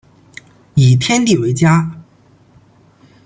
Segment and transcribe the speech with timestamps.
[0.73, 2.01] 以天地为家